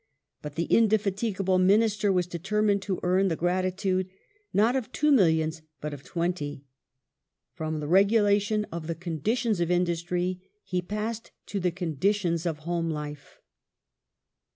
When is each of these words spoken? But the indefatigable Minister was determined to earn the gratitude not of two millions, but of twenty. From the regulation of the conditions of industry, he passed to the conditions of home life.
But 0.41 0.55
the 0.55 0.63
indefatigable 0.63 1.59
Minister 1.59 2.11
was 2.11 2.25
determined 2.25 2.81
to 2.81 2.99
earn 3.03 3.27
the 3.27 3.35
gratitude 3.35 4.09
not 4.51 4.75
of 4.75 4.91
two 4.91 5.11
millions, 5.11 5.61
but 5.79 5.93
of 5.93 6.01
twenty. 6.03 6.65
From 7.53 7.79
the 7.79 7.87
regulation 7.87 8.65
of 8.71 8.87
the 8.87 8.95
conditions 8.95 9.59
of 9.59 9.69
industry, 9.69 10.41
he 10.63 10.81
passed 10.81 11.29
to 11.45 11.59
the 11.59 11.69
conditions 11.69 12.47
of 12.47 12.65
home 12.65 12.89
life. 12.89 13.41